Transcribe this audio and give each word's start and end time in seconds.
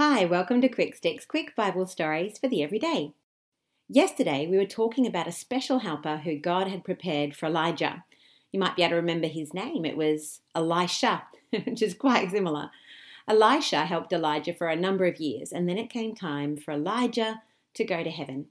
Hi, 0.00 0.24
welcome 0.24 0.60
to 0.60 0.68
Quick 0.68 0.94
Sticks 0.94 1.24
Quick 1.24 1.56
Bible 1.56 1.84
Stories 1.84 2.38
for 2.38 2.46
the 2.46 2.62
Everyday. 2.62 3.14
Yesterday 3.88 4.46
we 4.48 4.56
were 4.56 4.64
talking 4.64 5.08
about 5.08 5.26
a 5.26 5.32
special 5.32 5.80
helper 5.80 6.18
who 6.18 6.38
God 6.38 6.68
had 6.68 6.84
prepared 6.84 7.34
for 7.34 7.46
Elijah. 7.46 8.04
You 8.52 8.60
might 8.60 8.76
be 8.76 8.82
able 8.82 8.90
to 8.90 8.94
remember 8.94 9.26
his 9.26 9.52
name. 9.52 9.84
It 9.84 9.96
was 9.96 10.40
Elisha, 10.54 11.24
which 11.50 11.82
is 11.82 11.94
quite 11.94 12.30
similar. 12.30 12.70
Elisha 13.26 13.86
helped 13.86 14.12
Elijah 14.12 14.54
for 14.54 14.68
a 14.68 14.76
number 14.76 15.04
of 15.04 15.18
years, 15.18 15.50
and 15.50 15.68
then 15.68 15.78
it 15.78 15.90
came 15.90 16.14
time 16.14 16.56
for 16.56 16.70
Elijah 16.70 17.42
to 17.74 17.82
go 17.82 18.04
to 18.04 18.10
heaven. 18.10 18.46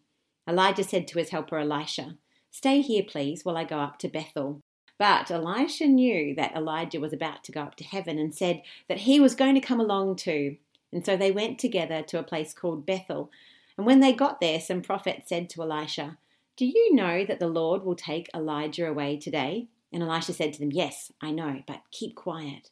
Elijah 0.49 0.83
said 0.83 1.07
to 1.07 1.17
his 1.17 1.29
helper 1.29 1.59
Elisha, 1.59 2.17
Stay 2.51 2.81
here, 2.81 3.03
please, 3.07 3.45
while 3.45 3.55
I 3.55 3.63
go 3.63 3.79
up 3.79 3.99
to 3.99 4.09
Bethel. 4.09 4.59
But 4.99 5.31
Elisha 5.31 5.85
knew 5.85 6.35
that 6.35 6.57
Elijah 6.57 6.99
was 6.99 7.13
about 7.13 7.45
to 7.45 7.53
go 7.53 7.61
up 7.61 7.75
to 7.75 7.85
heaven 7.85 8.17
and 8.19 8.35
said 8.35 8.63
that 8.89 8.99
he 8.99 9.21
was 9.21 9.33
going 9.33 9.55
to 9.55 9.61
come 9.61 9.79
along 9.79 10.17
too. 10.17 10.57
And 10.91 11.05
so 11.05 11.17
they 11.17 11.31
went 11.31 11.59
together 11.59 12.01
to 12.03 12.19
a 12.19 12.23
place 12.23 12.53
called 12.53 12.85
Bethel. 12.85 13.29
And 13.77 13.85
when 13.85 13.99
they 13.99 14.13
got 14.13 14.39
there, 14.39 14.59
some 14.59 14.81
prophets 14.81 15.29
said 15.29 15.49
to 15.51 15.61
Elisha, 15.61 16.17
Do 16.55 16.65
you 16.65 16.95
know 16.95 17.25
that 17.25 17.39
the 17.39 17.47
Lord 17.47 17.83
will 17.83 17.95
take 17.95 18.29
Elijah 18.33 18.87
away 18.87 19.17
today? 19.17 19.67
And 19.91 20.03
Elisha 20.03 20.33
said 20.33 20.53
to 20.53 20.59
them, 20.59 20.71
Yes, 20.71 21.11
I 21.21 21.31
know, 21.31 21.63
but 21.67 21.81
keep 21.91 22.15
quiet. 22.15 22.71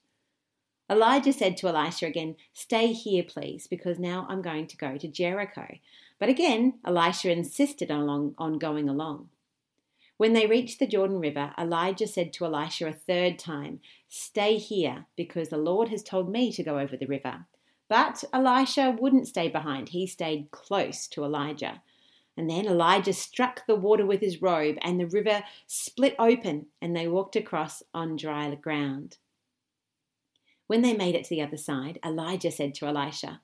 Elijah 0.89 1.33
said 1.33 1.57
to 1.57 1.67
Elisha 1.67 2.05
again, 2.05 2.35
Stay 2.53 2.93
here, 2.93 3.23
please, 3.23 3.67
because 3.67 3.99
now 3.99 4.25
I'm 4.29 4.41
going 4.41 4.67
to 4.67 4.77
go 4.77 4.97
to 4.97 5.07
Jericho. 5.07 5.77
But 6.19 6.29
again, 6.29 6.79
Elisha 6.85 7.31
insisted 7.31 7.91
on, 7.91 8.35
on 8.37 8.57
going 8.59 8.87
along. 8.87 9.29
When 10.17 10.33
they 10.33 10.47
reached 10.47 10.79
the 10.79 10.87
Jordan 10.87 11.19
River, 11.19 11.53
Elijah 11.57 12.07
said 12.07 12.31
to 12.33 12.45
Elisha 12.45 12.87
a 12.87 12.93
third 12.93 13.37
time, 13.37 13.81
Stay 14.07 14.57
here, 14.57 15.07
because 15.17 15.49
the 15.49 15.57
Lord 15.57 15.89
has 15.89 16.03
told 16.03 16.29
me 16.29 16.51
to 16.53 16.63
go 16.63 16.79
over 16.79 16.95
the 16.95 17.05
river. 17.05 17.45
But 17.87 18.23
Elisha 18.33 18.95
wouldn't 18.99 19.27
stay 19.27 19.47
behind. 19.47 19.89
He 19.89 20.07
stayed 20.07 20.51
close 20.51 21.07
to 21.09 21.23
Elijah. 21.23 21.81
And 22.37 22.49
then 22.49 22.65
Elijah 22.65 23.13
struck 23.13 23.65
the 23.65 23.75
water 23.75 24.05
with 24.05 24.21
his 24.21 24.41
robe, 24.41 24.77
and 24.81 24.99
the 24.99 25.05
river 25.05 25.43
split 25.67 26.15
open, 26.19 26.67
and 26.81 26.95
they 26.95 27.07
walked 27.07 27.35
across 27.35 27.81
on 27.93 28.17
dry 28.17 28.53
ground. 28.55 29.17
When 30.67 30.81
they 30.81 30.93
made 30.93 31.15
it 31.15 31.23
to 31.25 31.29
the 31.29 31.41
other 31.41 31.57
side, 31.57 31.99
Elijah 32.03 32.51
said 32.51 32.73
to 32.75 32.87
Elisha, 32.87 33.41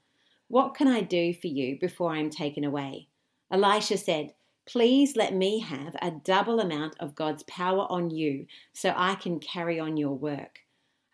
What 0.47 0.73
can 0.73 0.87
I 0.87 1.01
do 1.01 1.33
for 1.33 1.47
you 1.47 1.77
before 1.79 2.11
I 2.11 2.19
am 2.19 2.29
taken 2.29 2.63
away? 2.63 3.07
Elisha 3.51 3.97
said, 3.97 4.33
Please 4.65 5.15
let 5.15 5.33
me 5.33 5.59
have 5.59 5.95
a 6.01 6.11
double 6.11 6.59
amount 6.59 6.95
of 6.99 7.15
God's 7.15 7.43
power 7.43 7.85
on 7.89 8.09
you 8.09 8.45
so 8.73 8.93
I 8.95 9.15
can 9.15 9.39
carry 9.39 9.79
on 9.79 9.97
your 9.97 10.15
work. 10.15 10.59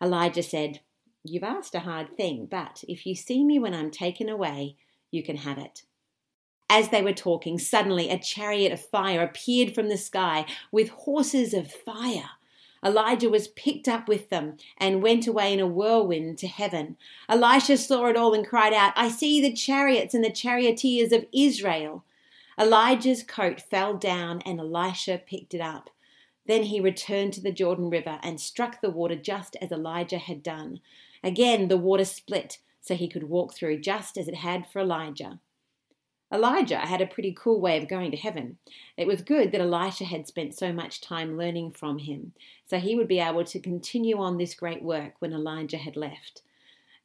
Elijah 0.02 0.42
said, 0.42 0.80
You've 1.30 1.44
asked 1.44 1.74
a 1.74 1.80
hard 1.80 2.16
thing, 2.16 2.46
but 2.50 2.84
if 2.88 3.06
you 3.06 3.14
see 3.14 3.44
me 3.44 3.58
when 3.58 3.74
I'm 3.74 3.90
taken 3.90 4.28
away, 4.28 4.76
you 5.10 5.22
can 5.22 5.36
have 5.36 5.58
it. 5.58 5.82
As 6.70 6.90
they 6.90 7.02
were 7.02 7.12
talking, 7.12 7.58
suddenly 7.58 8.10
a 8.10 8.18
chariot 8.18 8.72
of 8.72 8.84
fire 8.84 9.22
appeared 9.22 9.74
from 9.74 9.88
the 9.88 9.96
sky 9.96 10.44
with 10.70 10.90
horses 10.90 11.54
of 11.54 11.72
fire. 11.72 12.30
Elijah 12.84 13.30
was 13.30 13.48
picked 13.48 13.88
up 13.88 14.06
with 14.06 14.28
them 14.28 14.56
and 14.76 15.02
went 15.02 15.26
away 15.26 15.52
in 15.52 15.60
a 15.60 15.66
whirlwind 15.66 16.38
to 16.38 16.46
heaven. 16.46 16.96
Elisha 17.28 17.76
saw 17.76 18.06
it 18.06 18.16
all 18.16 18.34
and 18.34 18.46
cried 18.46 18.72
out, 18.72 18.92
I 18.96 19.08
see 19.08 19.40
the 19.40 19.52
chariots 19.52 20.14
and 20.14 20.22
the 20.22 20.30
charioteers 20.30 21.10
of 21.12 21.26
Israel. 21.32 22.04
Elijah's 22.58 23.22
coat 23.22 23.60
fell 23.60 23.94
down 23.94 24.42
and 24.44 24.60
Elisha 24.60 25.20
picked 25.24 25.54
it 25.54 25.60
up. 25.60 25.90
Then 26.48 26.64
he 26.64 26.80
returned 26.80 27.34
to 27.34 27.42
the 27.42 27.52
Jordan 27.52 27.90
River 27.90 28.18
and 28.22 28.40
struck 28.40 28.80
the 28.80 28.90
water 28.90 29.14
just 29.14 29.54
as 29.60 29.70
Elijah 29.70 30.18
had 30.18 30.42
done. 30.42 30.80
Again, 31.22 31.68
the 31.68 31.76
water 31.76 32.06
split 32.06 32.58
so 32.80 32.94
he 32.94 33.06
could 33.06 33.24
walk 33.24 33.54
through 33.54 33.80
just 33.80 34.16
as 34.16 34.26
it 34.26 34.36
had 34.36 34.66
for 34.66 34.80
Elijah. 34.80 35.38
Elijah 36.32 36.78
had 36.78 37.00
a 37.00 37.06
pretty 37.06 37.34
cool 37.38 37.60
way 37.60 37.78
of 37.78 37.88
going 37.88 38.10
to 38.10 38.16
heaven. 38.16 38.58
It 38.96 39.06
was 39.06 39.22
good 39.22 39.52
that 39.52 39.60
Elisha 39.60 40.04
had 40.04 40.26
spent 40.26 40.56
so 40.56 40.72
much 40.72 41.00
time 41.00 41.38
learning 41.38 41.72
from 41.72 41.98
him, 41.98 42.32
so 42.66 42.78
he 42.78 42.96
would 42.96 43.08
be 43.08 43.20
able 43.20 43.44
to 43.44 43.60
continue 43.60 44.18
on 44.18 44.36
this 44.36 44.54
great 44.54 44.82
work 44.82 45.14
when 45.20 45.32
Elijah 45.32 45.78
had 45.78 45.96
left. 45.96 46.42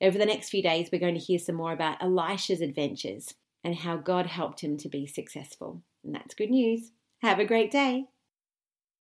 Over 0.01 0.17
the 0.17 0.25
next 0.25 0.49
few 0.49 0.61
days, 0.61 0.89
we're 0.91 0.99
going 0.99 1.15
to 1.15 1.21
hear 1.21 1.39
some 1.39 1.55
more 1.55 1.71
about 1.71 2.01
Elisha's 2.01 2.59
adventures 2.59 3.33
and 3.63 3.75
how 3.75 3.95
God 3.95 4.25
helped 4.25 4.61
him 4.61 4.77
to 4.77 4.89
be 4.89 5.07
successful. 5.07 5.81
And 6.03 6.13
that's 6.13 6.33
good 6.33 6.49
news. 6.49 6.91
Have 7.21 7.39
a 7.39 7.45
great 7.45 7.71
day. 7.71 8.07